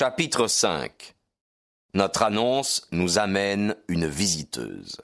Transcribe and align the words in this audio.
Chapitre 0.00 0.46
5 0.46 1.16
Notre 1.94 2.22
annonce 2.22 2.86
nous 2.92 3.18
amène 3.18 3.74
une 3.88 4.06
visiteuse. 4.06 5.00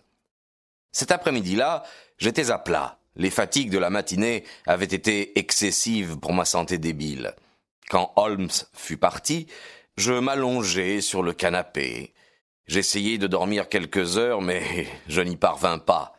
Cet 0.93 1.11
après-midi-là, 1.11 1.83
j'étais 2.17 2.53
à 2.53 2.59
plat. 2.59 3.01
Les 3.17 3.31
fatigues 3.31 3.73
de 3.73 3.79
la 3.79 3.91
matinée 3.91 4.45
avaient 4.69 4.85
été 4.85 5.37
excessives 5.37 6.21
pour 6.21 6.33
ma 6.33 6.45
santé 6.45 6.79
débile. 6.79 7.35
Quand 7.91 8.13
Holmes 8.15 8.53
fut 8.73 8.97
parti, 8.97 9.49
je 9.97 10.13
m'allongeai 10.13 11.01
sur 11.01 11.25
le 11.25 11.33
canapé. 11.33 12.15
J'essayai 12.69 13.19
de 13.19 13.27
dormir 13.27 13.69
quelques 13.69 14.17
heures, 14.17 14.43
mais 14.43 14.87
je 15.09 15.23
n'y 15.23 15.37
parvins 15.37 15.81
pas. 15.81 16.17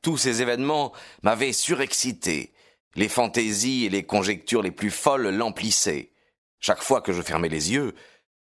Tous 0.00 0.16
ces 0.16 0.40
événements 0.40 0.94
m'avaient 1.22 1.52
surexcité. 1.52 2.54
Les 2.94 3.10
fantaisies 3.10 3.84
et 3.84 3.90
les 3.90 4.06
conjectures 4.06 4.62
les 4.62 4.70
plus 4.70 4.90
folles 4.90 5.28
l'emplissaient. 5.28 6.10
Chaque 6.58 6.82
fois 6.82 7.02
que 7.02 7.12
je 7.12 7.20
fermais 7.20 7.50
les 7.50 7.72
yeux, 7.72 7.94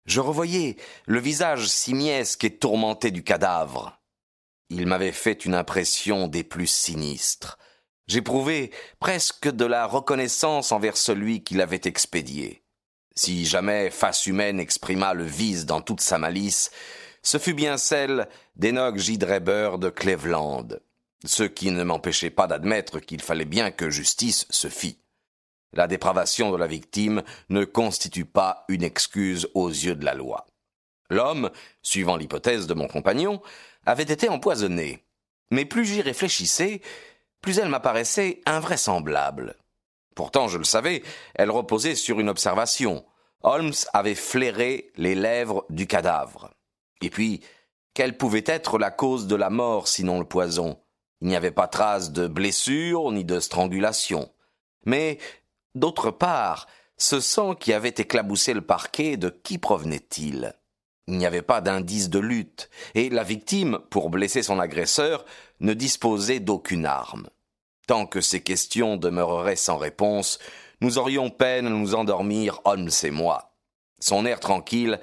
je 0.05 0.19
revoyais 0.19 0.77
le 1.05 1.19
visage 1.19 1.67
simiesque 1.67 2.43
et 2.43 2.57
tourmenté 2.57 3.11
du 3.11 3.23
cadavre. 3.23 3.99
Il 4.69 4.85
m'avait 4.87 5.11
fait 5.11 5.45
une 5.45 5.55
impression 5.55 6.27
des 6.27 6.43
plus 6.43 6.67
sinistres. 6.67 7.57
J'éprouvais 8.07 8.71
presque 8.99 9.49
de 9.49 9.65
la 9.65 9.85
reconnaissance 9.85 10.71
envers 10.71 10.97
celui 10.97 11.43
qui 11.43 11.55
l'avait 11.55 11.81
expédié. 11.85 12.63
Si 13.15 13.45
jamais 13.45 13.89
face 13.89 14.25
humaine 14.25 14.59
exprima 14.59 15.13
le 15.13 15.25
vice 15.25 15.65
dans 15.65 15.81
toute 15.81 16.01
sa 16.01 16.17
malice, 16.17 16.71
ce 17.21 17.37
fut 17.37 17.53
bien 17.53 17.77
celle 17.77 18.27
d'Enoch 18.55 18.97
J. 18.97 19.17
Dreber 19.17 19.77
de 19.77 19.89
Cleveland, 19.89 20.67
ce 21.25 21.43
qui 21.43 21.71
ne 21.71 21.83
m'empêchait 21.83 22.29
pas 22.29 22.47
d'admettre 22.47 22.99
qu'il 22.99 23.21
fallait 23.21 23.45
bien 23.45 23.71
que 23.71 23.89
justice 23.89 24.45
se 24.49 24.69
fît. 24.69 24.99
La 25.73 25.87
dépravation 25.87 26.51
de 26.51 26.57
la 26.57 26.67
victime 26.67 27.23
ne 27.49 27.63
constitue 27.63 28.25
pas 28.25 28.65
une 28.69 28.83
excuse 28.83 29.47
aux 29.53 29.69
yeux 29.69 29.95
de 29.95 30.05
la 30.05 30.13
loi. 30.13 30.45
L'homme, 31.09 31.51
suivant 31.81 32.17
l'hypothèse 32.17 32.67
de 32.67 32.73
mon 32.73 32.87
compagnon, 32.87 33.41
avait 33.85 34.03
été 34.03 34.29
empoisonné. 34.29 35.05
Mais 35.51 35.65
plus 35.65 35.85
j'y 35.85 36.01
réfléchissais, 36.01 36.81
plus 37.41 37.59
elle 37.59 37.69
m'apparaissait 37.69 38.41
invraisemblable. 38.45 39.55
Pourtant, 40.15 40.47
je 40.47 40.57
le 40.57 40.63
savais, 40.63 41.03
elle 41.35 41.51
reposait 41.51 41.95
sur 41.95 42.19
une 42.19 42.29
observation. 42.29 43.05
Holmes 43.41 43.73
avait 43.93 44.15
flairé 44.15 44.91
les 44.97 45.15
lèvres 45.15 45.65
du 45.69 45.87
cadavre. 45.87 46.51
Et 47.01 47.09
puis, 47.09 47.41
quelle 47.93 48.17
pouvait 48.17 48.43
être 48.45 48.77
la 48.77 48.91
cause 48.91 49.27
de 49.27 49.35
la 49.35 49.49
mort 49.49 49.87
sinon 49.87 50.19
le 50.19 50.25
poison? 50.25 50.79
Il 51.21 51.27
n'y 51.27 51.35
avait 51.35 51.51
pas 51.51 51.67
trace 51.67 52.11
de 52.11 52.27
blessure 52.27 53.11
ni 53.11 53.23
de 53.23 53.39
strangulation. 53.39 54.31
Mais 54.85 55.17
D'autre 55.75 56.11
part, 56.11 56.67
ce 56.97 57.19
sang 57.19 57.55
qui 57.55 57.73
avait 57.73 57.89
éclaboussé 57.89 58.53
le 58.53 58.61
parquet, 58.61 59.17
de 59.17 59.29
qui 59.29 59.57
provenait-il? 59.57 60.53
Il 61.07 61.17
n'y 61.17 61.25
avait 61.25 61.41
pas 61.41 61.61
d'indice 61.61 62.09
de 62.09 62.19
lutte, 62.19 62.69
et 62.93 63.09
la 63.09 63.23
victime, 63.23 63.79
pour 63.89 64.09
blesser 64.09 64.43
son 64.43 64.59
agresseur, 64.59 65.25
ne 65.59 65.73
disposait 65.73 66.39
d'aucune 66.39 66.85
arme. 66.85 67.29
Tant 67.87 68.05
que 68.05 68.21
ces 68.21 68.41
questions 68.41 68.97
demeureraient 68.97 69.55
sans 69.55 69.77
réponse, 69.77 70.39
nous 70.81 70.97
aurions 70.97 71.29
peine 71.29 71.67
à 71.67 71.71
nous 71.71 71.95
endormir, 71.95 72.61
Holmes 72.65 72.91
et 73.03 73.11
moi. 73.11 73.53
Son 73.99 74.25
air 74.25 74.39
tranquille 74.39 74.99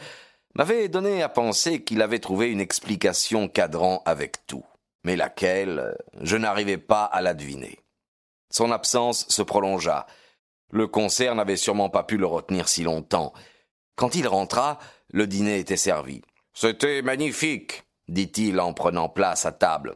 m'avait 0.55 0.89
donné 0.89 1.23
à 1.23 1.29
penser 1.29 1.83
qu'il 1.83 2.01
avait 2.01 2.19
trouvé 2.19 2.51
une 2.51 2.61
explication 2.61 3.49
cadrant 3.49 4.03
avec 4.07 4.47
tout, 4.47 4.65
mais 5.05 5.17
laquelle 5.17 5.97
je 6.21 6.37
n'arrivais 6.37 6.79
pas 6.79 7.05
à 7.05 7.21
la 7.21 7.35
deviner. 7.35 7.79
Son 8.51 8.71
absence 8.71 9.27
se 9.29 9.43
prolongea, 9.43 10.07
le 10.71 10.87
concert 10.87 11.35
n'avait 11.35 11.57
sûrement 11.57 11.91
pas 11.91 12.03
pu 12.03 12.17
le 12.17 12.27
retenir 12.27 12.69
si 12.69 12.83
longtemps. 12.83 13.33
Quand 13.97 14.15
il 14.15 14.29
rentra, 14.29 14.79
le 15.11 15.27
dîner 15.27 15.59
était 15.59 15.77
servi. 15.77 16.23
C'était 16.53 17.03
magnifique, 17.03 17.85
dit-il 18.09 18.61
en 18.61 18.73
prenant 18.73 19.09
place 19.09 19.47
à 19.47 19.53
table. 19.53 19.95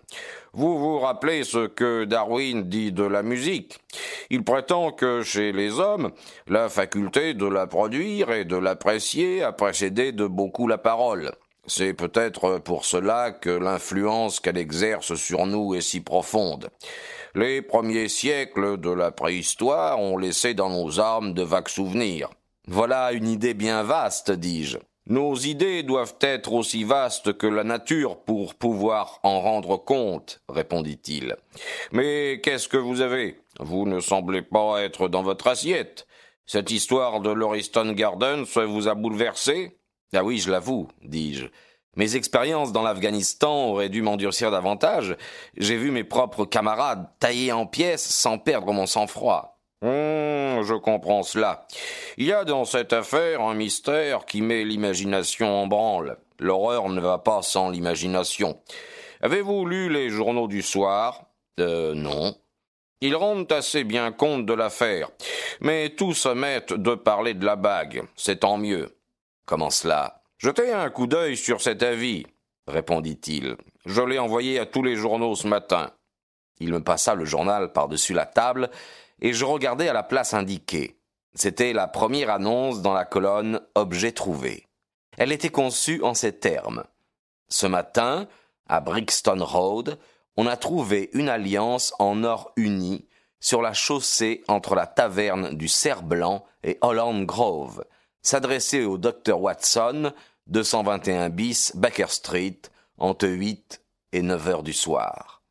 Vous 0.53 0.79
vous 0.79 0.99
rappelez 0.99 1.45
ce 1.45 1.67
que 1.67 2.05
Darwin 2.05 2.69
dit 2.69 2.93
de 2.93 3.05
la 3.05 3.23
musique? 3.23 3.79
Il 4.31 4.45
prétend 4.45 4.93
que 4.93 5.23
chez 5.23 5.53
les 5.53 5.79
hommes, 5.79 6.13
la 6.47 6.69
faculté 6.69 7.35
de 7.35 7.47
la 7.47 7.67
produire 7.67 8.33
et 8.33 8.45
de 8.45 8.57
l'apprécier 8.57 9.43
a 9.43 9.53
précédé 9.53 10.13
de 10.13 10.27
beaucoup 10.27 10.67
la 10.67 10.79
parole. 10.79 11.33
C'est 11.67 11.95
peut-être 11.95 12.59
pour 12.59 12.85
cela 12.85 13.31
que 13.31 13.51
l'influence 13.51 14.41
qu'elle 14.41 14.59
exerce 14.59 15.15
sur 15.15 15.47
nous 15.47 15.75
est 15.75 15.81
si 15.81 16.01
profonde. 16.01 16.71
Les 17.35 17.63
premiers 17.63 18.09
siècles 18.09 18.79
de 18.79 18.91
la 18.91 19.13
préhistoire 19.13 20.01
ont 20.01 20.17
laissé 20.17 20.55
dans 20.55 20.71
nos 20.71 20.99
armes 20.99 21.33
de 21.33 21.43
vagues 21.43 21.69
souvenirs. 21.69 22.31
Voilà 22.67 23.13
une 23.13 23.29
idée 23.29 23.55
bien 23.55 23.83
vaste, 23.83 24.31
dis-je. 24.31 24.79
Nos 25.07 25.35
idées 25.35 25.83
doivent 25.83 26.17
être 26.21 26.53
aussi 26.53 26.85
vastes 26.85 27.37
que 27.37 27.47
la 27.47 27.65
nature 27.65 28.21
pour 28.23 28.55
pouvoir 28.55 29.19
en 29.23 29.41
rendre 29.41 29.77
compte, 29.77 30.41
répondit-il. 30.49 31.37
Mais 31.91 32.41
qu'est-ce 32.43 32.69
que 32.69 32.77
vous 32.77 33.01
avez? 33.01 33.41
Vous 33.59 33.87
ne 33.87 34.01
semblez 34.01 34.43
pas 34.43 34.83
être 34.83 35.09
dans 35.09 35.23
votre 35.23 35.49
assiette. 35.49 36.07
Cette 36.47 36.71
histoire 36.71 37.21
de 37.21 37.31
Lauriston 37.31 37.93
Gardens 37.93 38.45
vous 38.67 38.89
a 38.89 38.95
bouleversé? 38.95 39.80
Ah 40.15 40.25
oui, 40.25 40.39
je 40.39 40.51
l'avoue, 40.51 40.89
dis-je. 41.03 41.47
Mes 41.97 42.17
expériences 42.17 42.73
dans 42.73 42.83
l'Afghanistan 42.83 43.69
auraient 43.71 43.89
dû 43.89 44.03
m'endurcir 44.03 44.51
davantage. 44.51 45.17
J'ai 45.57 45.77
vu 45.77 45.91
mes 45.91 46.05
propres 46.05 46.45
camarades 46.45 47.09
taillés 47.19 47.53
en 47.53 47.67
pièces 47.67 48.07
sans 48.07 48.39
perdre 48.39 48.73
mon 48.73 48.87
sang-froid. 48.87 49.61
Hum, 49.83 50.63
je 50.63 50.75
comprends 50.75 51.23
cela. 51.23 51.67
Il 52.17 52.27
y 52.27 52.33
a 52.33 52.45
dans 52.45 52.65
cette 52.65 52.93
affaire 52.93 53.41
un 53.41 53.55
mystère 53.55 54.25
qui 54.27 54.41
met 54.41 54.65
l'imagination 54.65 55.63
en 55.63 55.67
branle. 55.67 56.19
L'horreur 56.39 56.89
ne 56.89 57.01
va 57.01 57.19
pas 57.19 57.43
sans 57.43 57.71
l'imagination. 57.71 58.61
Avez-vous 59.21 59.67
lu 59.67 59.91
les 59.91 60.11
journaux 60.11 60.49
du 60.49 60.63
soir? 60.63 61.25
Euh, 61.59 61.95
non. 61.95 62.35
Ils 63.01 63.17
rendent 63.17 63.51
assez 63.51 63.85
bien 63.85 64.13
compte 64.13 64.47
de 64.47 64.53
l'affaire. 64.53 65.11
Mais 65.61 65.91
tous 65.91 66.15
se 66.15 66.29
mettent 66.29 66.75
de 66.75 66.95
parler 66.95 67.35
de 67.35 67.45
la 67.47 67.57
bague. 67.57 68.03
C'est 68.17 68.41
tant 68.41 68.59
mieux. 68.59 69.00
Comment 69.51 69.71
cela 69.71 70.23
Jetez 70.39 70.73
un 70.73 70.91
coup 70.91 71.09
d'œil 71.09 71.37
sur 71.37 71.61
cet 71.61 71.83
avis, 71.83 72.25
répondit-il. 72.69 73.57
Je 73.85 74.01
l'ai 74.01 74.21
envoyé 74.21 74.61
à 74.61 74.65
tous 74.65 74.85
les 74.85 74.95
journaux 74.95 75.35
ce 75.35 75.49
matin. 75.49 75.91
Il 76.61 76.73
me 76.73 76.85
passa 76.85 77.17
le 77.17 77.25
journal 77.25 77.73
par-dessus 77.73 78.15
la 78.15 78.27
table, 78.27 78.71
et 79.21 79.33
je 79.33 79.45
regardai 79.45 79.89
à 79.89 79.93
la 79.93 80.05
place 80.05 80.35
indiquée. 80.35 81.01
C'était 81.35 81.73
la 81.73 81.89
première 81.89 82.31
annonce 82.31 82.81
dans 82.81 82.93
la 82.93 83.05
colonne 83.05 83.61
Objet 83.75 84.13
trouvé. 84.13 84.69
Elle 85.19 85.33
était 85.33 85.49
conçue 85.49 86.01
en 86.05 86.15
ces 86.15 86.39
termes. 86.39 86.85
Ce 87.49 87.67
matin, 87.67 88.29
à 88.69 88.79
Brixton 88.79 89.45
Road, 89.45 89.99
on 90.37 90.47
a 90.47 90.57
trouvé 90.57 91.11
une 91.13 91.29
alliance 91.29 91.93
en 91.99 92.23
or 92.23 92.53
uni 92.55 93.09
sur 93.41 93.63
la 93.63 93.73
chaussée 93.73 94.45
entre 94.47 94.77
la 94.77 94.87
taverne 94.87 95.57
du 95.57 95.67
Cerf 95.67 96.05
Blanc 96.05 96.45
et 96.63 96.79
Holland 96.83 97.27
Grove, 97.27 97.83
s'adresser 98.23 98.85
au 98.85 98.99
docteur 98.99 99.41
Watson, 99.41 100.13
221 100.49 101.29
bis 101.29 101.73
Baker 101.75 102.09
Street, 102.09 102.61
entre 102.99 103.29
8 103.29 103.83
et 104.13 104.23
9 104.23 104.49
heures 104.49 104.63
du 104.63 104.73
soir. 104.73 105.43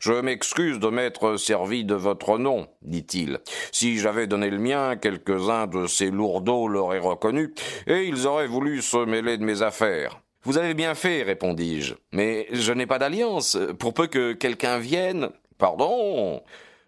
Je 0.00 0.12
m'excuse 0.12 0.78
de 0.78 0.88
m'être 0.88 1.36
servi 1.36 1.84
de 1.84 1.94
votre 1.94 2.38
nom, 2.38 2.66
dit-il. 2.82 3.40
Si 3.70 3.98
j'avais 3.98 4.26
donné 4.26 4.50
le 4.50 4.58
mien, 4.58 4.96
quelques-uns 4.96 5.66
de 5.66 5.86
ces 5.86 6.10
lourdeaux 6.10 6.68
l'auraient 6.68 6.98
reconnu, 6.98 7.54
et 7.86 8.04
ils 8.04 8.26
auraient 8.26 8.46
voulu 8.46 8.82
se 8.82 8.98
mêler 8.98 9.38
de 9.38 9.44
mes 9.44 9.62
affaires. 9.62 10.20
Vous 10.44 10.58
avez 10.58 10.74
bien 10.74 10.94
fait, 10.94 11.22
répondis-je. 11.22 11.94
Mais 12.12 12.48
je 12.50 12.72
n'ai 12.72 12.86
pas 12.86 12.98
d'alliance. 12.98 13.56
Pour 13.78 13.94
peu 13.94 14.08
que 14.08 14.32
quelqu'un 14.32 14.78
vienne. 14.78 15.30
Pardon. 15.56 16.42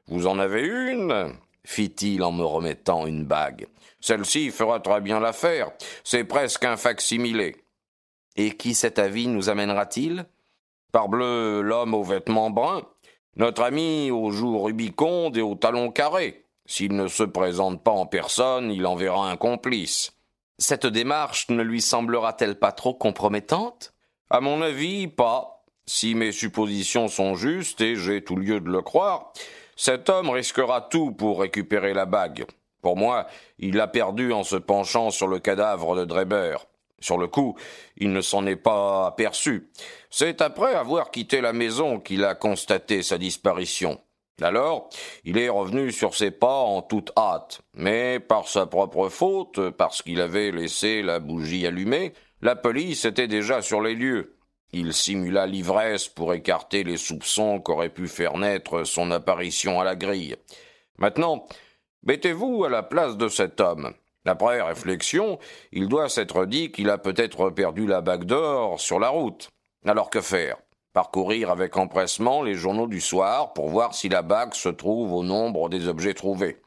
Vous 0.09 0.27
en 0.27 0.41
avez 0.41 0.67
une 0.67 1.35
fit-il 1.65 2.23
en 2.23 2.33
me 2.33 2.45
remettant 2.45 3.07
une 3.07 3.25
bague. 3.25 3.67
Celle-ci 4.01 4.51
fera 4.51 4.81
très 4.81 5.01
bien 5.01 5.21
l'affaire. 5.21 5.73
C'est 6.05 6.25
presque 6.25 6.65
un 6.65 6.77
fac-similé. 6.77 7.57
Et 8.37 8.57
qui 8.57 8.75
cet 8.75 8.99
avis 8.99 9.29
nous 9.29 9.49
amènera-t-il? 9.49 10.27
Parbleu, 10.93 11.63
l'homme 11.63 11.95
aux 11.95 12.05
vêtements 12.05 12.51
bruns. 12.51 12.87
Notre 13.37 13.63
ami 13.63 14.11
aux 14.11 14.31
joues 14.31 14.63
rubicondes 14.63 15.37
et 15.37 15.43
aux 15.43 15.55
talons 15.55 15.91
carrés. 15.91 16.45
S'il 16.67 16.95
ne 16.95 17.09
se 17.09 17.25
présente 17.25 17.83
pas 17.83 17.91
en 17.91 18.07
personne, 18.07 18.71
il 18.71 18.87
enverra 18.87 19.31
un 19.31 19.37
complice. 19.37 20.13
Cette 20.59 20.87
démarche 20.87 21.49
ne 21.49 21.63
lui 21.63 21.81
semblera-t-elle 21.81 22.59
pas 22.59 22.73
trop 22.73 22.95
compromettante? 22.95 23.93
À 24.31 24.41
mon 24.41 24.63
avis, 24.63 25.09
pas. 25.09 25.65
Si 25.87 26.15
mes 26.15 26.33
suppositions 26.33 27.09
sont 27.09 27.35
justes, 27.35 27.81
et 27.81 27.97
j'ai 27.97 28.25
tout 28.25 28.37
lieu 28.37 28.61
de 28.61 28.71
le 28.71 28.81
croire, 28.81 29.33
cet 29.77 30.09
homme 30.09 30.31
risquera 30.31 30.81
tout 30.81 31.13
pour 31.13 31.41
récupérer 31.41 31.95
la 31.95 32.07
bague. 32.07 32.45
Pour 32.83 32.97
moi, 32.97 33.27
il 33.59 33.77
l'a 33.77 33.89
perdue 33.89 34.33
en 34.33 34.45
se 34.45 34.57
penchant 34.57 35.11
sur 35.11 35.27
le 35.27 35.39
cadavre 35.39 35.97
de 35.97 36.05
Dreber. 36.05 36.67
Sur 37.01 37.19
le 37.19 37.29
coup, 37.29 37.57
il 37.97 38.13
ne 38.13 38.21
s'en 38.21 38.47
est 38.47 38.57
pas 38.57 39.07
aperçu. 39.07 39.71
C'est 40.11 40.41
après 40.41 40.75
avoir 40.75 41.11
quitté 41.11 41.41
la 41.41 41.53
maison 41.53 42.01
qu'il 42.01 42.25
a 42.25 42.35
constaté 42.35 43.03
sa 43.03 43.19
disparition. 43.19 44.01
Alors, 44.41 44.89
il 45.25 45.39
est 45.39 45.49
revenu 45.49 45.93
sur 45.93 46.15
ses 46.15 46.31
pas 46.31 46.59
en 46.59 46.83
toute 46.83 47.13
hâte, 47.17 47.61
mais 47.75 48.21
par 48.21 48.49
sa 48.49 48.67
propre 48.67 49.09
faute, 49.09 49.71
parce 49.71 50.03
qu'il 50.03 50.21
avait 50.21 50.51
laissé 50.51 51.03
la 51.03 51.21
bougie 51.21 51.67
allumée, 51.67 52.13
la 52.43 52.57
police 52.57 53.05
était 53.05 53.29
déjà 53.29 53.63
sur 53.63 53.81
les 53.81 53.95
lieux. 53.95 54.37
Il 54.77 54.93
simula 54.93 55.47
l'ivresse 55.47 56.09
pour 56.09 56.35
écarter 56.35 56.83
les 56.83 56.97
soupçons 56.97 57.61
qu'aurait 57.61 57.95
pu 57.95 58.09
faire 58.09 58.37
naître 58.37 58.83
son 58.83 59.13
apparition 59.13 59.81
à 59.81 59.85
la 59.85 59.95
grille. 59.95 60.35
Maintenant, 60.99 61.47
mettez-vous 62.03 62.65
à 62.65 62.69
la 62.69 62.83
place 62.83 63.17
de 63.17 63.29
cet 63.29 63.61
homme. 63.61 63.95
Après 64.25 64.61
réflexion, 64.61 65.39
il 65.71 65.87
doit 65.87 66.09
s'être 66.09 66.45
dit 66.45 66.73
qu'il 66.73 66.91
a 66.91 66.99
peut-être 66.99 67.51
perdu 67.51 67.87
la 67.87 68.01
bague 68.01 68.25
d'or 68.25 68.81
sur 68.81 68.99
la 68.99 69.11
route. 69.11 69.49
Alors 69.87 70.11
que 70.11 70.21
faire? 70.21 70.57
Parcourir 70.93 71.53
avec 71.53 71.77
empressement 71.77 72.43
les 72.43 72.55
journaux 72.55 72.89
du 72.89 73.01
soir 73.01 73.53
pour 73.53 73.69
voir 73.69 73.95
si 73.95 74.09
la 74.09 74.23
bague 74.23 74.55
se 74.55 74.71
trouve 74.71 75.13
au 75.13 75.23
nombre 75.23 75.69
des 75.69 75.87
objets 75.87 76.15
trouvés? 76.15 76.61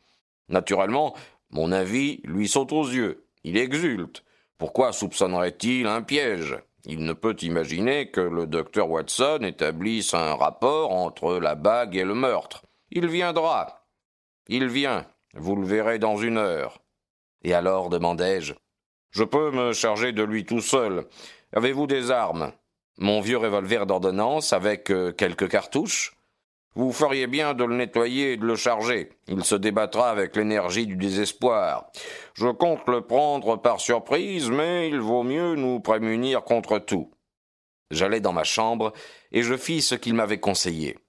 Naturellement, 0.48 1.14
mon 1.50 1.74
avis 1.74 2.22
lui 2.24 2.48
saute 2.48 2.72
aux 2.72 2.88
yeux. 2.88 3.26
Il 3.44 3.58
exulte. 3.58 4.24
Pourquoi 4.58 4.94
soupçonnerait-il 4.94 5.88
un 5.88 6.04
piège? 6.04 6.56
Il 6.90 7.04
ne 7.04 7.12
peut 7.12 7.36
imaginer 7.42 8.12
que 8.12 8.22
le 8.22 8.48
docteur 8.48 8.90
Watson 8.90 9.40
établisse 9.42 10.14
un 10.14 10.36
rapport 10.36 10.94
entre 10.94 11.34
la 11.34 11.54
bague 11.54 11.98
et 11.98 12.06
le 12.06 12.16
meurtre. 12.16 12.64
Il 12.92 13.08
viendra. 13.08 13.86
Il 14.48 14.68
vient. 14.68 15.06
Vous 15.34 15.58
le 15.58 15.68
verrez 15.68 16.00
dans 16.00 16.16
une 16.16 16.38
heure. 16.38 16.80
Et 17.44 17.54
alors 17.54 17.90
demandai-je. 17.90 18.54
Je 19.12 19.26
peux 19.26 19.52
me 19.52 19.74
charger 19.74 20.14
de 20.14 20.24
lui 20.24 20.46
tout 20.46 20.62
seul. 20.62 21.06
Avez-vous 21.52 21.88
des 21.88 22.10
armes? 22.10 22.54
Mon 22.98 23.20
vieux 23.20 23.38
revolver 23.38 23.86
d'ordonnance 23.86 24.54
avec 24.54 24.90
euh, 24.90 25.12
quelques 25.12 25.50
cartouches? 25.50 26.17
Vous 26.78 26.94
feriez 26.94 27.26
bien 27.26 27.56
de 27.56 27.64
le 27.64 27.76
nettoyer 27.76 28.34
et 28.34 28.38
de 28.38 28.46
le 28.46 28.56
charger. 28.56 29.10
Il 29.28 29.44
se 29.44 29.56
débattra 29.56 30.12
avec 30.12 30.36
l'énergie 30.36 30.86
du 30.86 30.96
désespoir. 30.96 31.88
Je 32.36 32.50
compte 32.50 32.88
le 32.88 33.02
prendre 33.02 33.56
par 33.56 33.80
surprise, 33.80 34.52
mais 34.52 34.88
il 34.88 35.00
vaut 35.00 35.24
mieux 35.24 35.56
nous 35.56 35.80
prémunir 35.80 36.44
contre 36.44 36.78
tout. 36.78 37.12
J'allai 37.90 38.20
dans 38.20 38.32
ma 38.32 38.44
chambre 38.44 38.94
et 39.32 39.42
je 39.42 39.58
fis 39.58 39.82
ce 39.82 39.96
qu'il 39.96 40.14
m'avait 40.14 40.40
conseillé. 40.40 41.00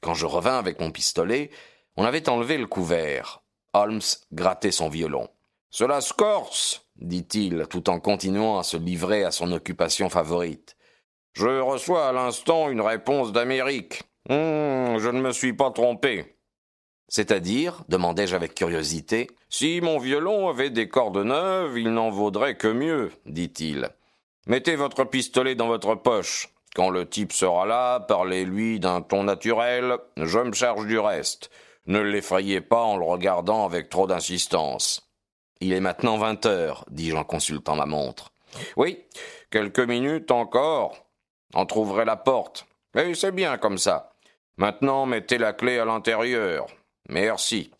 Quand 0.00 0.14
je 0.14 0.26
revins 0.26 0.58
avec 0.58 0.80
mon 0.80 0.90
pistolet, 0.90 1.50
on 1.96 2.04
avait 2.04 2.28
enlevé 2.28 2.58
le 2.58 2.66
couvert. 2.66 3.44
Holmes 3.74 4.00
grattait 4.32 4.72
son 4.72 4.88
violon. 4.88 5.28
Cela 5.70 6.00
se 6.00 6.12
corse, 6.12 6.84
dit-il, 6.96 7.68
tout 7.70 7.90
en 7.90 8.00
continuant 8.00 8.58
à 8.58 8.64
se 8.64 8.76
livrer 8.76 9.22
à 9.22 9.30
son 9.30 9.52
occupation 9.52 10.08
favorite. 10.08 10.76
Je 11.34 11.60
reçois 11.60 12.08
à 12.08 12.12
l'instant 12.12 12.70
une 12.70 12.80
réponse 12.80 13.30
d'Amérique. 13.30 14.02
Hum, 14.28 14.98
je 14.98 15.08
ne 15.08 15.20
me 15.20 15.32
suis 15.32 15.52
pas 15.52 15.70
trompé. 15.70 16.36
C'est-à-dire, 17.08 17.84
demandai-je 17.88 18.34
avec 18.34 18.54
curiosité. 18.54 19.28
Si 19.50 19.80
mon 19.82 19.98
violon 19.98 20.48
avait 20.48 20.70
des 20.70 20.88
cordes 20.88 21.18
neuves, 21.18 21.78
il 21.78 21.92
n'en 21.92 22.10
vaudrait 22.10 22.56
que 22.56 22.68
mieux, 22.68 23.12
dit-il. 23.26 23.90
Mettez 24.46 24.76
votre 24.76 25.04
pistolet 25.04 25.54
dans 25.54 25.66
votre 25.66 25.94
poche. 25.94 26.48
Quand 26.74 26.88
le 26.88 27.06
type 27.06 27.32
sera 27.32 27.66
là, 27.66 28.00
parlez-lui 28.00 28.80
d'un 28.80 29.02
ton 29.02 29.24
naturel, 29.24 29.98
je 30.16 30.38
me 30.38 30.52
charge 30.52 30.86
du 30.86 30.98
reste. 30.98 31.50
Ne 31.86 32.00
l'effrayez 32.00 32.60
pas 32.60 32.82
en 32.82 32.96
le 32.96 33.04
regardant 33.04 33.66
avec 33.66 33.90
trop 33.90 34.06
d'insistance. 34.06 35.12
Il 35.60 35.72
est 35.72 35.80
maintenant 35.80 36.16
vingt 36.16 36.46
heures, 36.46 36.84
dis-je 36.90 37.16
en 37.16 37.24
consultant 37.24 37.76
ma 37.76 37.86
montre. 37.86 38.32
Oui, 38.76 39.04
quelques 39.50 39.80
minutes 39.80 40.30
encore. 40.30 41.06
On 41.54 41.66
trouverait 41.66 42.04
la 42.04 42.16
porte. 42.16 42.66
Mais 42.94 43.14
c'est 43.14 43.32
bien 43.32 43.58
comme 43.58 43.78
ça. 43.78 44.11
Maintenant, 44.62 45.06
mettez 45.06 45.38
la 45.38 45.52
clé 45.52 45.80
à 45.80 45.84
l'intérieur. 45.84 46.68
Merci. 47.08 47.72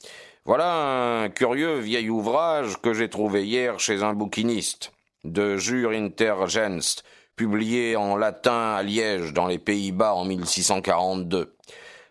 Voilà 0.44 1.23
un 1.23 1.29
curieux 1.29 1.79
vieil 1.79 2.11
ouvrage 2.11 2.82
que 2.82 2.93
j'ai 2.93 3.08
trouvé 3.08 3.46
hier 3.46 3.79
chez 3.79 4.02
un 4.02 4.14
bouquiniste, 4.14 4.93
de 5.23 5.56
Jure 5.58 5.93
Intergenst, 5.93 7.05
publié 7.37 7.94
en 7.94 8.17
latin 8.17 8.75
à 8.75 8.82
Liège, 8.82 9.32
dans 9.32 9.46
les 9.46 9.61
Pays-Bas 9.61 10.14
en 10.14 10.25
1642. 10.25 11.55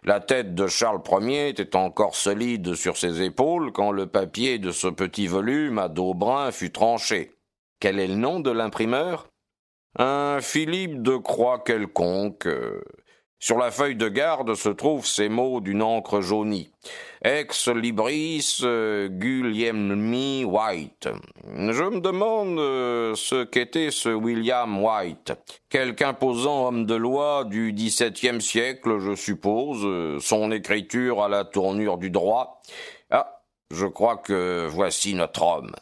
La 0.05 0.21
tête 0.21 0.55
de 0.55 0.67
Charles 0.67 1.01
Ier 1.19 1.49
était 1.49 1.75
encore 1.75 2.15
solide 2.15 2.73
sur 2.73 2.95
ses 2.95 3.23
épaules 3.23 3.73
quand 3.73 3.91
le 3.91 4.07
papier 4.07 4.57
de 4.57 4.71
ce 4.71 4.87
petit 4.87 5.27
volume 5.27 5.79
à 5.79 5.89
dos 5.89 6.13
brun 6.13 6.49
fut 6.51 6.71
tranché. 6.71 7.33
Quel 7.81 7.99
est 7.99 8.07
le 8.07 8.15
nom 8.15 8.39
de 8.39 8.51
l'imprimeur? 8.51 9.27
Un 9.99 10.39
Philippe 10.39 11.01
de 11.01 11.17
Croix 11.17 11.59
quelconque. 11.59 12.47
Sur 13.43 13.57
la 13.57 13.71
feuille 13.71 13.95
de 13.95 14.07
garde 14.07 14.53
se 14.53 14.69
trouvent 14.69 15.07
ces 15.07 15.27
mots 15.27 15.61
d'une 15.61 15.81
encre 15.81 16.21
jaunie. 16.21 16.71
Ex 17.25 17.69
libris 17.69 18.59
euh, 18.61 19.07
Gulielmi 19.07 20.45
White. 20.45 21.09
Je 21.51 21.83
me 21.83 22.01
demande 22.01 22.59
euh, 22.59 23.15
ce 23.15 23.43
qu'était 23.43 23.89
ce 23.89 24.09
William 24.09 24.83
White. 24.83 25.33
Quelque 25.69 26.03
imposant 26.03 26.67
homme 26.67 26.85
de 26.85 26.93
loi 26.93 27.43
du 27.45 27.73
XVIIe 27.73 28.39
siècle, 28.43 28.99
je 28.99 29.15
suppose, 29.15 29.81
euh, 29.85 30.19
son 30.19 30.51
écriture 30.51 31.23
à 31.23 31.27
la 31.27 31.43
tournure 31.43 31.97
du 31.97 32.11
droit. 32.11 32.61
Ah, 33.09 33.41
je 33.71 33.87
crois 33.87 34.17
que 34.17 34.67
voici 34.69 35.15
notre 35.15 35.41
homme. 35.41 35.73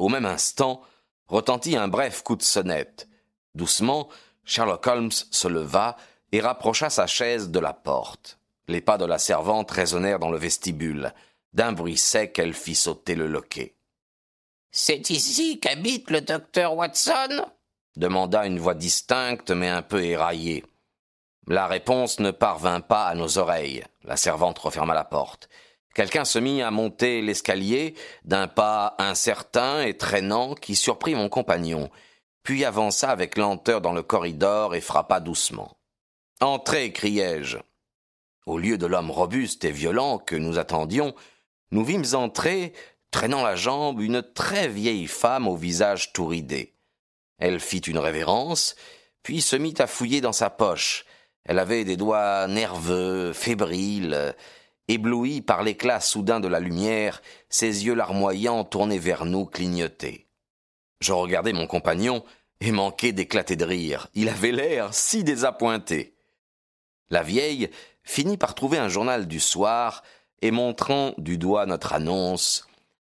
Au 0.00 0.08
même 0.08 0.26
instant, 0.26 0.80
retentit 1.28 1.76
un 1.76 1.86
bref 1.86 2.24
coup 2.24 2.34
de 2.34 2.42
sonnette. 2.42 3.08
Doucement, 3.54 4.08
Sherlock 4.44 4.84
Holmes 4.88 5.12
se 5.12 5.46
leva 5.46 5.96
et 6.32 6.40
rapprocha 6.40 6.90
sa 6.90 7.06
chaise 7.06 7.50
de 7.50 7.58
la 7.58 7.72
porte. 7.72 8.38
Les 8.68 8.80
pas 8.80 8.98
de 8.98 9.04
la 9.04 9.18
servante 9.18 9.70
résonnèrent 9.70 10.18
dans 10.18 10.30
le 10.30 10.38
vestibule. 10.38 11.12
D'un 11.52 11.72
bruit 11.72 11.98
sec, 11.98 12.38
elle 12.38 12.54
fit 12.54 12.76
sauter 12.76 13.14
le 13.14 13.26
loquet. 13.26 13.74
C'est 14.70 15.10
ici 15.10 15.58
qu'habite 15.58 16.10
le 16.10 16.20
docteur 16.20 16.76
Watson? 16.76 17.44
demanda 17.96 18.46
une 18.46 18.60
voix 18.60 18.74
distincte 18.74 19.50
mais 19.50 19.68
un 19.68 19.82
peu 19.82 20.04
éraillée. 20.04 20.64
La 21.48 21.66
réponse 21.66 22.20
ne 22.20 22.30
parvint 22.30 22.80
pas 22.80 23.06
à 23.06 23.14
nos 23.16 23.38
oreilles. 23.38 23.84
La 24.04 24.16
servante 24.16 24.58
referma 24.58 24.94
la 24.94 25.04
porte. 25.04 25.48
Quelqu'un 25.94 26.24
se 26.24 26.38
mit 26.38 26.62
à 26.62 26.70
monter 26.70 27.20
l'escalier 27.20 27.94
d'un 28.24 28.46
pas 28.46 28.94
incertain 28.98 29.82
et 29.82 29.96
traînant 29.96 30.54
qui 30.54 30.76
surprit 30.76 31.16
mon 31.16 31.28
compagnon, 31.28 31.90
puis 32.44 32.64
avança 32.64 33.10
avec 33.10 33.36
lenteur 33.36 33.80
dans 33.80 33.92
le 33.92 34.04
corridor 34.04 34.76
et 34.76 34.80
frappa 34.80 35.18
doucement. 35.18 35.76
Entrez, 36.42 36.90
criai-je. 36.90 37.58
Au 38.46 38.56
lieu 38.56 38.78
de 38.78 38.86
l'homme 38.86 39.10
robuste 39.10 39.66
et 39.66 39.72
violent 39.72 40.18
que 40.18 40.36
nous 40.36 40.58
attendions, 40.58 41.14
nous 41.70 41.84
vîmes 41.84 42.14
entrer, 42.14 42.72
traînant 43.10 43.42
la 43.42 43.56
jambe, 43.56 44.00
une 44.00 44.22
très 44.22 44.66
vieille 44.66 45.06
femme 45.06 45.46
au 45.46 45.54
visage 45.54 46.14
tout 46.14 46.26
ridé. 46.26 46.74
Elle 47.38 47.60
fit 47.60 47.80
une 47.80 47.98
révérence, 47.98 48.74
puis 49.22 49.42
se 49.42 49.54
mit 49.54 49.74
à 49.78 49.86
fouiller 49.86 50.22
dans 50.22 50.32
sa 50.32 50.48
poche. 50.48 51.04
Elle 51.44 51.58
avait 51.58 51.84
des 51.84 51.98
doigts 51.98 52.46
nerveux, 52.46 53.34
fébriles, 53.34 54.34
éblouis 54.88 55.42
par 55.42 55.62
l'éclat 55.62 56.00
soudain 56.00 56.40
de 56.40 56.48
la 56.48 56.60
lumière, 56.60 57.20
ses 57.50 57.84
yeux 57.84 57.94
larmoyants 57.94 58.64
tournés 58.64 58.98
vers 58.98 59.26
nous 59.26 59.44
clignotaient. 59.44 60.26
Je 61.00 61.12
regardai 61.12 61.52
mon 61.52 61.66
compagnon 61.66 62.24
et 62.62 62.72
manquai 62.72 63.12
d'éclater 63.12 63.56
de 63.56 63.64
rire. 63.66 64.08
Il 64.14 64.30
avait 64.30 64.52
l'air 64.52 64.94
si 64.94 65.22
désappointé. 65.22 66.16
La 67.10 67.22
vieille 67.22 67.70
finit 68.04 68.36
par 68.36 68.54
trouver 68.54 68.78
un 68.78 68.88
journal 68.88 69.26
du 69.26 69.40
soir 69.40 70.02
et 70.42 70.50
montrant 70.50 71.12
du 71.18 71.38
doigt 71.38 71.66
notre 71.66 71.92
annonce. 71.92 72.66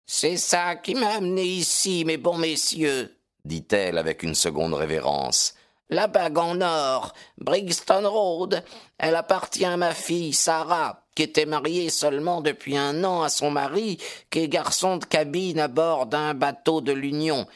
C'est 0.06 0.38
ça 0.38 0.75
qui 0.75 0.96
m'a 0.96 1.16
amené 1.16 1.44
ici, 1.44 2.06
mes 2.06 2.18
bons 2.18 2.38
messieurs, 2.38 3.18
dit-elle 3.44 3.98
avec 3.98 4.24
une 4.24 4.36
seconde 4.36 4.74
révérence. 4.74 5.56
La 5.89 6.08
bague 6.08 6.38
en 6.38 6.62
or, 6.62 7.13
Brixton 7.38 8.04
Road, 8.06 8.63
elle 8.98 9.16
appartient 9.16 9.66
à 9.66 9.77
ma 9.77 9.94
fille 9.94 10.34
Sarah, 10.34 11.06
qui 11.16 11.24
était 11.24 11.46
mariée 11.46 11.89
seulement 11.89 12.42
depuis 12.42 12.77
un 12.77 13.04
an 13.04 13.22
à 13.22 13.30
son 13.30 13.51
mari, 13.51 13.98
qui 14.30 14.39
est 14.39 14.50
garçon 14.50 14.98
de 14.98 15.06
cabine 15.06 15.60
à 15.60 15.68
bord 15.68 16.06
d'un 16.06 16.34
bateau 16.34 16.82
de 16.82 16.92
l'Union. 16.92 17.48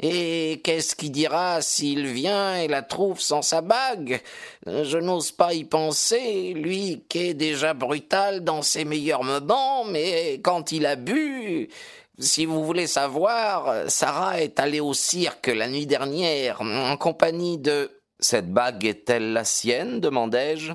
Et 0.00 0.60
qu'est-ce 0.62 0.94
qu'il 0.94 1.10
dira 1.10 1.60
s'il 1.60 2.06
vient 2.06 2.56
et 2.56 2.68
la 2.68 2.82
trouve 2.82 3.20
sans 3.20 3.42
sa 3.42 3.60
bague? 3.60 4.20
Je 4.66 4.98
n'ose 4.98 5.32
pas 5.32 5.54
y 5.54 5.64
penser, 5.64 6.52
lui 6.54 7.04
qui 7.08 7.28
est 7.28 7.34
déjà 7.34 7.74
brutal 7.74 8.44
dans 8.44 8.62
ses 8.62 8.84
meilleurs 8.84 9.24
moments, 9.24 9.84
mais 9.84 10.40
quand 10.42 10.72
il 10.72 10.86
a 10.86 10.96
bu... 10.96 11.68
Si 12.20 12.46
vous 12.46 12.64
voulez 12.64 12.88
savoir, 12.88 13.88
Sarah 13.88 14.40
est 14.40 14.58
allée 14.58 14.80
au 14.80 14.92
cirque 14.92 15.46
la 15.46 15.68
nuit 15.68 15.86
dernière, 15.86 16.60
en 16.62 16.96
compagnie 16.96 17.58
de... 17.58 17.90
Cette 18.18 18.52
bague 18.52 18.84
est-elle 18.84 19.32
la 19.32 19.44
sienne? 19.44 20.00
demandai-je. 20.00 20.72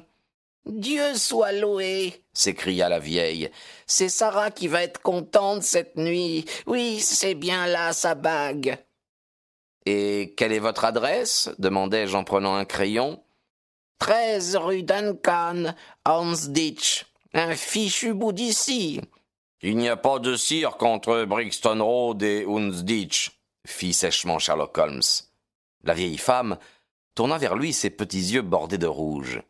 Dieu 0.65 1.15
soit 1.15 1.51
loué 1.51 2.23
s'écria 2.33 2.89
la 2.89 2.99
vieille. 2.99 3.49
C'est 3.85 4.09
Sarah 4.09 4.51
qui 4.51 4.67
va 4.67 4.83
être 4.83 5.01
contente 5.01 5.63
cette 5.63 5.97
nuit. 5.97 6.45
Oui, 6.65 6.99
c'est 6.99 7.35
bien 7.35 7.67
là 7.67 7.93
sa 7.93 8.15
bague. 8.15 8.77
Et 9.85 10.33
quelle 10.37 10.53
est 10.53 10.59
votre 10.59 10.85
adresse? 10.85 11.49
demandai-je 11.59 12.15
en 12.15 12.23
prenant 12.23 12.55
un 12.55 12.65
crayon. 12.65 13.21
Treize 13.99 14.55
rue 14.55 14.83
Duncan, 14.83 15.73
Ditch. 16.47 17.05
Un 17.33 17.55
fichu 17.55 18.13
bout 18.13 18.31
d'ici. 18.31 19.01
Il 19.61 19.77
n'y 19.77 19.89
a 19.89 19.95
pas 19.95 20.19
de 20.19 20.35
cirque 20.35 20.83
entre 20.83 21.23
Brixton 21.25 21.79
Road 21.81 22.21
et 22.21 22.45
Ditch, 22.83 23.31
fit 23.65 23.93
sèchement 23.93 24.39
Sherlock 24.39 24.77
Holmes. 24.77 25.01
La 25.83 25.93
vieille 25.93 26.17
femme 26.17 26.57
tourna 27.15 27.37
vers 27.37 27.55
lui 27.55 27.73
ses 27.73 27.89
petits 27.89 28.33
yeux 28.33 28.41
bordés 28.41 28.77
de 28.77 28.87
rouge. 28.87 29.41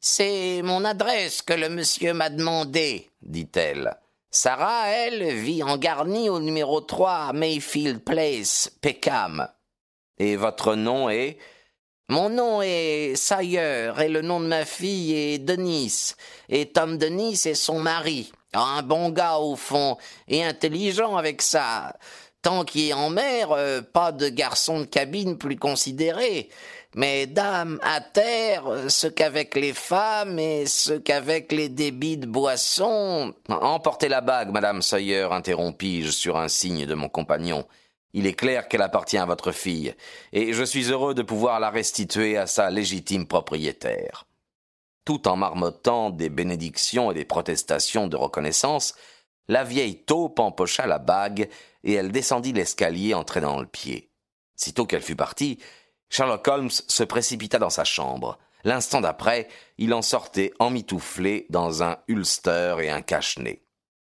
C'est 0.00 0.62
mon 0.62 0.84
adresse 0.84 1.42
que 1.42 1.52
le 1.52 1.68
monsieur 1.68 2.12
m'a 2.12 2.30
demandé, 2.30 3.10
dit-elle. 3.22 3.96
Sarah, 4.34 4.88
elle, 4.88 5.34
vit 5.34 5.62
en 5.62 5.76
garni 5.76 6.30
au 6.30 6.40
numéro 6.40 6.80
3 6.80 7.34
Mayfield 7.34 8.02
Place, 8.02 8.72
Peckham. 8.80 9.46
Et 10.16 10.36
votre 10.36 10.74
nom 10.74 11.10
est? 11.10 11.36
Mon 12.08 12.30
nom 12.30 12.62
est 12.62 13.14
Sayer 13.14 13.92
et 14.00 14.08
le 14.08 14.22
nom 14.22 14.40
de 14.40 14.46
ma 14.46 14.64
fille 14.64 15.12
est 15.12 15.38
Denis. 15.38 16.14
Et 16.48 16.72
Tom 16.72 16.96
Denis 16.96 17.42
est 17.44 17.54
son 17.54 17.78
mari. 17.78 18.32
Un 18.54 18.82
bon 18.82 19.10
gars 19.10 19.36
au 19.36 19.54
fond 19.54 19.98
et 20.28 20.42
intelligent 20.42 21.16
avec 21.16 21.42
ça. 21.42 21.94
Tant 22.40 22.64
qu'il 22.64 22.88
est 22.88 22.94
en 22.94 23.10
mer, 23.10 23.52
euh, 23.52 23.82
pas 23.82 24.12
de 24.12 24.30
garçon 24.30 24.80
de 24.80 24.86
cabine 24.86 25.36
plus 25.36 25.58
considéré. 25.58 26.48
Mais 26.94 27.26
dame, 27.26 27.78
à 27.82 28.02
terre, 28.02 28.90
ce 28.90 29.06
qu'avec 29.06 29.54
les 29.56 29.72
femmes 29.72 30.38
et 30.38 30.66
ce 30.66 30.92
qu'avec 30.92 31.50
les 31.50 31.70
débits 31.70 32.18
de 32.18 32.26
boissons. 32.26 33.34
Emportez 33.48 34.08
la 34.08 34.20
bague, 34.20 34.50
madame 34.50 34.82
Sawyer, 34.82 35.28
interrompis-je 35.30 36.10
sur 36.10 36.36
un 36.36 36.48
signe 36.48 36.84
de 36.84 36.94
mon 36.94 37.08
compagnon. 37.08 37.66
Il 38.12 38.26
est 38.26 38.34
clair 38.34 38.68
qu'elle 38.68 38.82
appartient 38.82 39.16
à 39.16 39.24
votre 39.24 39.52
fille, 39.52 39.94
et 40.34 40.52
je 40.52 40.64
suis 40.64 40.90
heureux 40.90 41.14
de 41.14 41.22
pouvoir 41.22 41.60
la 41.60 41.70
restituer 41.70 42.36
à 42.36 42.46
sa 42.46 42.68
légitime 42.68 43.26
propriétaire. 43.26 44.26
Tout 45.06 45.28
en 45.28 45.36
marmottant 45.36 46.10
des 46.10 46.28
bénédictions 46.28 47.10
et 47.10 47.14
des 47.14 47.24
protestations 47.24 48.06
de 48.06 48.16
reconnaissance, 48.16 48.94
la 49.48 49.64
vieille 49.64 50.04
taupe 50.04 50.40
empocha 50.40 50.86
la 50.86 50.98
bague 50.98 51.48
et 51.84 51.94
elle 51.94 52.12
descendit 52.12 52.52
l'escalier 52.52 53.14
en 53.14 53.24
traînant 53.24 53.60
le 53.60 53.66
pied. 53.66 54.10
Sitôt 54.56 54.84
qu'elle 54.84 55.02
fut 55.02 55.16
partie, 55.16 55.58
Sherlock 56.12 56.46
Holmes 56.46 56.70
se 56.70 57.04
précipita 57.04 57.58
dans 57.58 57.70
sa 57.70 57.84
chambre. 57.84 58.38
L'instant 58.64 59.00
d'après, 59.00 59.48
il 59.78 59.94
en 59.94 60.02
sortait 60.02 60.52
emmitouflé 60.58 61.46
dans 61.48 61.82
un 61.82 61.96
ulster 62.06 62.76
et 62.82 62.90
un 62.90 63.00
cache-nez. 63.00 63.64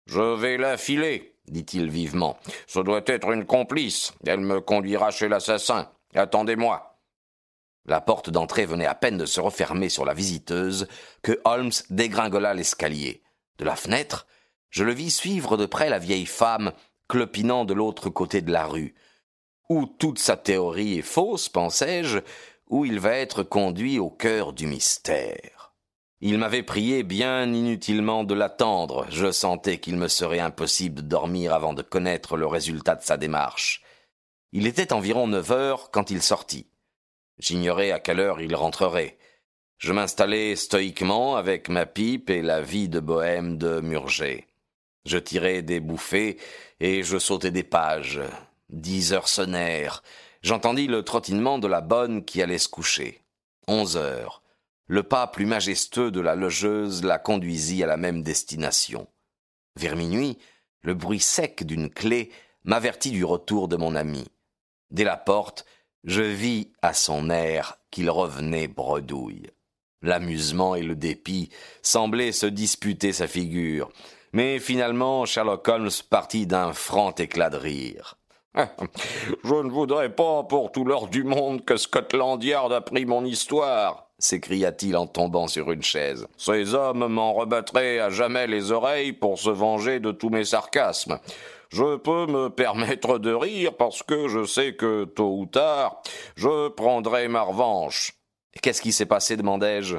Je 0.05 0.35
vais 0.35 0.59
la 0.59 0.77
filer, 0.77 1.39
dit-il 1.49 1.89
vivement. 1.89 2.37
Ce 2.67 2.81
doit 2.81 3.01
être 3.07 3.31
une 3.31 3.47
complice. 3.47 4.13
Elle 4.27 4.41
me 4.41 4.61
conduira 4.61 5.11
chez 5.11 5.27
l'assassin. 5.27 5.91
Attendez-moi. 6.15 7.01
La 7.87 8.03
porte 8.03 8.29
d'entrée 8.29 8.67
venait 8.67 8.85
à 8.85 8.95
peine 8.95 9.17
de 9.17 9.25
se 9.25 9.41
refermer 9.41 9.89
sur 9.89 10.05
la 10.05 10.13
visiteuse 10.13 10.89
que 11.23 11.41
Holmes 11.47 11.73
dégringola 11.89 12.53
l'escalier. 12.53 13.23
De 13.57 13.65
la 13.65 13.75
fenêtre, 13.75 14.27
je 14.69 14.85
le 14.85 14.93
vis 14.93 15.17
suivre 15.17 15.57
de 15.57 15.65
près 15.65 15.89
la 15.89 15.99
vieille 15.99 16.27
femme 16.27 16.73
clopinant 17.09 17.65
de 17.65 17.73
l'autre 17.73 18.11
côté 18.11 18.43
de 18.43 18.53
la 18.53 18.67
rue. 18.67 18.95
Ou 19.69 19.87
toute 19.87 20.19
sa 20.19 20.37
théorie 20.37 20.99
est 20.99 21.03
fausse, 21.03 21.49
pensais-je, 21.49 22.19
ou 22.69 22.85
il 22.85 23.01
va 23.01 23.17
être 23.17 23.43
conduit 23.43 23.99
au 23.99 24.11
cœur 24.11 24.53
du 24.53 24.67
mystère. 24.67 25.75
Il 26.21 26.39
m'avait 26.39 26.63
prié 26.63 27.03
bien 27.03 27.53
inutilement 27.53 28.25
de 28.25 28.35
l'attendre, 28.35 29.07
je 29.11 29.31
sentais 29.31 29.79
qu'il 29.79 29.97
me 29.97 30.09
serait 30.09 30.41
impossible 30.41 30.97
de 30.97 31.03
dormir 31.03 31.53
avant 31.53 31.75
de 31.75 31.83
connaître 31.83 32.37
le 32.37 32.47
résultat 32.47 32.95
de 32.95 33.03
sa 33.03 33.17
démarche. 33.17 33.83
Il 34.53 34.67
était 34.67 34.93
environ 34.93 35.27
neuf 35.27 35.51
heures 35.51 35.91
quand 35.91 36.11
il 36.11 36.23
sortit. 36.23 36.67
J'ignorais 37.39 37.91
à 37.91 38.01
quelle 38.01 38.21
heure 38.21 38.41
il 38.41 38.55
rentrerait. 38.55 39.19
Je 39.79 39.93
m'installai 39.93 40.57
stoïquement 40.57 41.37
avec 41.37 41.69
ma 41.69 41.85
pipe 41.85 42.31
et 42.31 42.41
la 42.41 42.63
vie 42.63 42.89
de 42.89 43.01
bohème 43.01 43.59
de 43.59 43.81
Murger. 43.81 44.47
Je 45.05 45.19
tirais 45.19 45.61
des 45.61 45.81
bouffées 45.81 46.39
et 46.81 47.03
je 47.03 47.19
sautais 47.19 47.51
des 47.51 47.63
pages. 47.63 48.21
Dix 48.69 49.13
heures 49.13 49.29
sonnèrent. 49.29 50.03
J'entendis 50.43 50.87
le 50.87 51.03
trottinement 51.03 51.59
de 51.59 51.69
la 51.69 51.81
bonne 51.81 52.25
qui 52.25 52.43
allait 52.43 52.59
se 52.59 52.69
coucher. 52.69 53.23
Onze 53.69 53.97
heures. 53.97 54.43
Le 54.89 55.03
pas 55.03 55.27
plus 55.27 55.47
majestueux 55.47 56.11
de 56.11 56.21
la 56.21 56.35
logeuse 56.35 57.03
la 57.03 57.19
conduisit 57.19 57.83
à 57.83 57.87
la 57.87 57.97
même 57.97 58.23
destination. 58.23 59.09
Vers 59.77 59.97
minuit, 59.97 60.39
le 60.83 60.95
bruit 60.95 61.21
sec 61.21 61.65
d'une 61.65 61.91
clé 61.91 62.31
m'avertit 62.65 63.11
du 63.11 63.25
retour 63.25 63.69
de 63.69 63.77
mon 63.77 63.95
ami. 63.95 64.25
Dès 64.91 65.05
la 65.05 65.17
porte, 65.17 65.65
je 66.05 66.23
vis 66.23 66.73
à 66.83 66.95
son 66.95 67.31
air 67.31 67.79
qu'il 67.91 68.11
revenait 68.11 68.69
bredouille. 68.69 69.51
L'amusement 70.03 70.77
et 70.77 70.83
le 70.83 70.95
dépit 70.95 71.51
semblaient 71.83 72.33
se 72.33 72.47
disputer 72.47 73.13
sa 73.13 73.27
figure. 73.27 73.91
Mais 74.33 74.61
finalement, 74.61 75.25
Sherlock 75.25 75.67
Holmes 75.67 75.91
partit 76.11 76.47
d'un 76.47 76.73
franc 76.73 77.15
éclat 77.15 77.51
de 77.51 77.57
rire. 77.57 78.17
Je 78.57 79.55
ne 79.55 79.71
voudrais 79.71 80.15
pas 80.15 80.43
pour 80.45 80.73
tout 80.73 80.85
l'or 80.85 81.09
du 81.09 81.25
monde 81.25 81.65
que 81.65 81.77
Scotland 81.77 82.43
Yard 82.43 82.73
apprit 82.73 83.05
mon 83.05 83.25
histoire, 83.25 84.09
s'écria-t-il 84.19 84.97
en 84.97 85.07
tombant 85.07 85.47
sur 85.47 85.71
une 85.71 85.83
chaise. 85.83 86.27
Ces 86.37 86.75
hommes 86.75 87.07
m'en 87.07 87.35
rebattraient 87.35 87.99
à 87.99 88.11
jamais 88.11 88.47
les 88.47 88.73
oreilles 88.73 89.13
pour 89.13 89.39
se 89.39 89.51
venger 89.51 90.01
de 90.01 90.11
tous 90.11 90.31
mes 90.31 90.45
sarcasmes. 90.45 91.19
Je 91.71 91.97
peux 91.97 92.27
me 92.27 92.49
permettre 92.51 93.19
de 93.19 93.33
rire 93.33 93.77
parce 93.77 94.03
que 94.03 94.29
je 94.29 94.45
sais 94.45 94.75
que, 94.75 95.05
tôt 95.05 95.37
ou 95.39 95.47
tard, 95.47 96.01
je 96.37 96.69
prendrai 96.69 97.29
ma 97.29 97.43
revanche. 97.43 98.13
Qu'est-ce 98.63 98.83
qui 98.83 98.93
s'est 98.93 99.07
passé 99.07 99.37
demandai-je? 99.37 99.97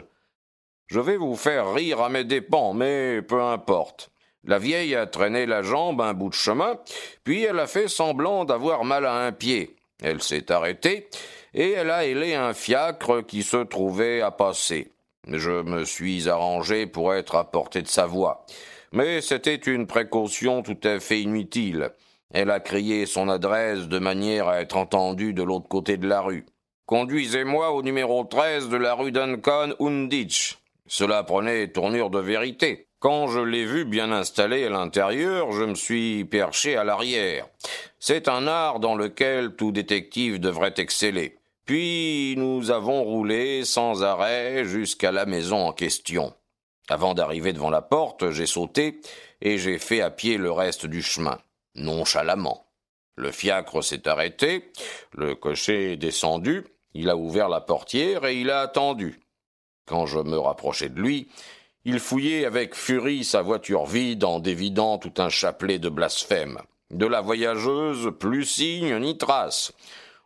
Je 0.88 1.00
vais 1.00 1.18
vous 1.18 1.36
faire 1.36 1.74
rire 1.74 2.02
à 2.02 2.10
mes 2.10 2.24
dépens, 2.24 2.74
mais 2.74 3.22
peu 3.22 3.42
importe. 3.42 4.10
La 4.48 4.60
vieille 4.60 4.96
a 4.96 5.06
traîné 5.06 5.46
la 5.46 5.62
jambe 5.62 6.02
un 6.02 6.14
bout 6.14 6.30
de 6.30 6.34
chemin, 6.34 6.80
puis 7.26 7.44
elle 7.44 7.60
a 7.60 7.68
fait 7.68 7.90
semblant 7.90 8.46
d'avoir 8.46 8.86
mal 8.86 9.06
à 9.06 9.26
un 9.26 9.34
pied. 9.34 9.76
Elle 10.02 10.22
s'est 10.22 10.52
arrêtée, 10.52 11.08
et 11.54 11.72
elle 11.72 11.92
a 11.92 12.06
hélé 12.06 12.34
un 12.34 12.54
fiacre 12.54 13.26
qui 13.26 13.44
se 13.44 13.58
trouvait 13.58 14.22
à 14.22 14.32
passer. 14.32 14.94
Je 15.28 15.62
me 15.64 15.84
suis 15.84 16.30
arrangé 16.30 16.88
pour 16.88 17.14
être 17.14 17.36
à 17.36 17.52
portée 17.52 17.82
de 17.82 17.88
sa 17.88 18.06
voix. 18.06 18.46
Mais 18.94 19.20
c'était 19.20 19.56
une 19.56 19.86
précaution 19.86 20.62
tout 20.64 20.80
à 20.84 21.02
fait 21.02 21.20
inutile. 21.20 21.92
Elle 22.34 22.50
a 22.50 22.62
crié 22.62 23.06
son 23.06 23.28
adresse 23.28 23.90
de 23.90 24.00
manière 24.00 24.48
à 24.48 24.62
être 24.62 24.78
entendue 24.78 25.34
de 25.34 25.44
l'autre 25.44 25.68
côté 25.68 25.98
de 25.98 26.08
la 26.08 26.22
rue. 26.22 26.46
Conduisez-moi 26.86 27.72
au 27.72 27.84
numéro 27.84 28.24
13 28.24 28.70
de 28.70 28.78
la 28.78 28.94
rue 28.94 29.12
Duncan 29.12 29.72
Unditch. 29.82 30.58
Cela 30.88 31.24
prenait 31.24 31.68
tournure 31.68 32.10
de 32.10 32.20
vérité. 32.20 32.87
Quand 33.00 33.28
je 33.28 33.40
l'ai 33.40 33.66
vu 33.66 33.86
bien 33.86 34.12
installé 34.12 34.66
à 34.66 34.72
l'intérieur, 34.72 35.52
je 35.52 35.64
me 35.64 35.76
suis 35.76 36.26
perché 36.26 36.76
à 36.78 36.84
l'arrière. 36.84 37.48
C'est 38.00 38.28
un 38.28 38.48
art 38.48 38.80
dans 38.80 38.96
lequel 38.96 39.56
tout 39.56 39.72
détective 39.72 40.40
devrait 40.40 40.74
exceller. 40.78 41.38
Puis 41.66 42.34
nous 42.38 42.72
avons 42.72 43.04
roulé 43.04 43.66
sans 43.66 44.04
arrêt 44.04 44.66
jusqu'à 44.66 45.12
la 45.12 45.28
maison 45.28 45.68
en 45.68 45.74
question. 45.74 46.34
Avant 46.90 47.14
d'arriver 47.14 47.54
devant 47.54 47.70
la 47.70 47.84
porte, 47.84 48.32
j'ai 48.32 48.48
sauté 48.48 49.00
et 49.42 49.60
j'ai 49.60 49.78
fait 49.78 50.02
à 50.02 50.10
pied 50.10 50.38
le 50.38 50.52
reste 50.52 50.88
du 50.88 51.04
chemin, 51.04 51.38
nonchalamment. 51.76 52.66
Le 53.16 53.32
fiacre 53.32 53.84
s'est 53.84 54.08
arrêté, 54.08 54.72
le 55.12 55.36
cocher 55.36 55.92
est 55.92 55.98
descendu, 55.98 56.64
il 56.96 57.12
a 57.12 57.16
ouvert 57.18 57.50
la 57.50 57.62
portière 57.62 58.26
et 58.26 58.40
il 58.40 58.50
a 58.50 58.62
attendu. 58.62 59.20
Quand 59.86 60.08
je 60.08 60.20
me 60.20 60.38
rapprochai 60.38 60.90
de 60.90 61.00
lui, 61.00 61.28
il 61.90 62.02
fouillait 62.02 62.44
avec 62.44 62.76
furie 62.76 63.24
sa 63.24 63.42
voiture 63.42 63.86
vide 63.86 64.26
en 64.26 64.40
dévidant 64.40 64.98
tout 64.98 65.14
un 65.20 65.30
chapelet 65.30 65.80
de 65.80 65.88
blasphèmes. 65.88 66.60
De 66.92 67.06
la 67.06 67.22
voyageuse, 67.22 68.12
plus 68.20 68.44
signe 68.44 68.98
ni 68.98 69.18
trace. 69.18 69.72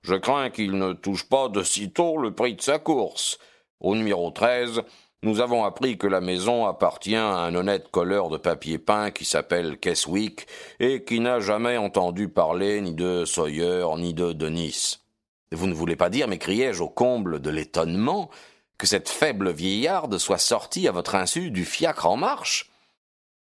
Je 0.01 0.15
crains 0.15 0.49
qu'il 0.49 0.79
ne 0.79 0.93
touche 0.93 1.29
pas 1.29 1.49
de 1.49 1.61
sitôt 1.61 2.17
le 2.17 2.33
prix 2.33 2.55
de 2.55 2.61
sa 2.61 2.79
course. 2.79 3.37
Au 3.79 3.95
numéro 3.95 4.31
13, 4.31 4.81
Nous 5.21 5.39
avons 5.39 5.63
appris 5.63 5.99
que 5.99 6.07
la 6.07 6.19
maison 6.19 6.65
appartient 6.65 7.15
à 7.15 7.27
un 7.27 7.53
honnête 7.53 7.91
colleur 7.91 8.29
de 8.29 8.37
papier 8.37 8.79
peint 8.79 9.11
qui 9.11 9.23
s'appelle 9.23 9.77
Keswick 9.77 10.47
et 10.79 11.03
qui 11.03 11.19
n'a 11.19 11.39
jamais 11.39 11.77
entendu 11.77 12.27
parler 12.27 12.81
ni 12.81 12.95
de 12.95 13.23
Sawyer 13.23 13.85
ni 13.99 14.15
de 14.15 14.33
Denis. 14.33 14.97
Vous 15.51 15.67
ne 15.67 15.75
voulez 15.75 15.95
pas 15.95 16.09
dire, 16.09 16.27
m'écriai-je 16.27 16.81
au 16.81 16.89
comble 16.89 17.39
de 17.39 17.51
l'étonnement, 17.51 18.31
que 18.81 18.87
cette 18.87 19.09
faible 19.09 19.51
vieillarde 19.51 20.17
soit 20.17 20.39
sortie 20.39 20.87
à 20.87 20.91
votre 20.91 21.13
insu 21.13 21.51
du 21.51 21.65
fiacre 21.65 22.07
en 22.07 22.17
marche 22.17 22.71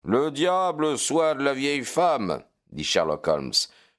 Le 0.03 0.29
diable 0.29 0.99
soit 0.99 1.33
de 1.33 1.41
la 1.41 1.55
vieille 1.55 1.83
femme, 1.83 2.43
dit 2.71 2.83
Sherlock 2.83 3.27
Holmes. 3.27 3.51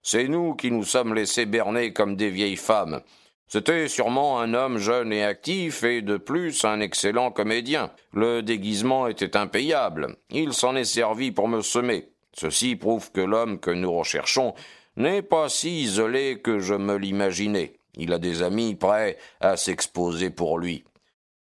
C'est 0.05 0.29
nous 0.29 0.55
qui 0.55 0.71
nous 0.71 0.85
sommes 0.85 1.15
laissés 1.15 1.45
berner 1.45 1.93
comme 1.93 2.15
des 2.15 2.31
vieilles 2.31 2.55
femmes. 2.55 3.01
C'était 3.49 3.89
sûrement 3.89 4.39
un 4.39 4.55
homme 4.55 4.79
jeune 4.79 5.13
et 5.13 5.25
actif, 5.25 5.83
et 5.83 6.01
de 6.01 6.17
plus 6.17 6.65
un 6.65 6.79
excellent 6.79 7.33
comédien. 7.33 7.91
Le 8.13 8.43
déguisement 8.43 9.09
était 9.09 9.37
impayable. 9.37 10.19
Il 10.31 10.53
s'en 10.53 10.77
est 10.77 10.85
servi 10.85 11.33
pour 11.33 11.49
me 11.49 11.61
semer. 11.61 12.13
Ceci 12.35 12.77
prouve 12.77 13.11
que 13.11 13.21
l'homme 13.21 13.59
que 13.59 13.73
nous 13.73 13.93
recherchons 13.93 14.55
n'est 14.97 15.23
pas 15.23 15.49
si 15.49 15.83
isolé 15.83 16.41
que 16.41 16.61
je 16.61 16.75
me 16.75 16.95
l'imaginais. 16.95 17.73
Il 17.97 18.13
a 18.13 18.21
des 18.21 18.45
amis 18.45 18.77
prêts 18.77 19.19
à 19.41 19.57
s'exposer 19.57 20.31
pour 20.31 20.57
lui. 20.61 20.85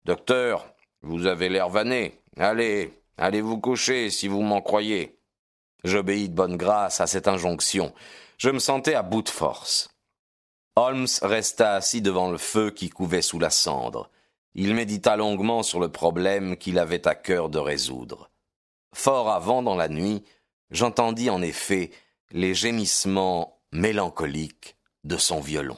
Docteur, 0.08 0.66
vous 1.02 1.26
avez 1.26 1.50
l'air 1.50 1.68
vanné. 1.68 2.22
Allez, 2.38 2.94
allez 3.18 3.42
vous 3.42 3.60
coucher 3.60 4.10
si 4.10 4.30
vous 4.30 4.42
m'en 4.42 4.62
croyez. 4.62 5.20
J'obéis 5.84 6.30
de 6.30 6.34
bonne 6.34 6.56
grâce 6.56 7.02
à 7.02 7.08
cette 7.08 7.28
injonction. 7.28 7.94
Je 8.38 8.50
me 8.50 8.60
sentais 8.60 8.94
à 8.94 9.04
bout 9.04 9.22
de 9.22 9.28
force. 9.28 9.90
Holmes 10.78 11.08
resta 11.22 11.74
assis 11.74 12.02
devant 12.02 12.32
le 12.32 12.38
feu 12.38 12.72
qui 12.72 12.90
couvait 12.90 13.22
sous 13.22 13.38
la 13.38 13.50
cendre. 13.50 14.10
Il 14.56 14.76
médita 14.76 15.18
longuement 15.18 15.62
sur 15.62 15.82
le 15.82 15.90
problème 15.90 16.56
qu'il 16.56 16.80
avait 16.80 17.06
à 17.06 17.14
cœur 17.14 17.50
de 17.50 17.60
résoudre. 17.60 18.32
Fort 18.96 19.30
avant 19.30 19.62
dans 19.62 19.76
la 19.76 19.90
nuit, 19.90 20.24
j'entendis 20.72 21.30
en 21.30 21.42
effet 21.42 21.92
les 22.32 22.54
gémissements 22.54 23.60
mélancoliques 23.74 24.78
de 25.04 25.18
son 25.18 25.42
violon. 25.42 25.78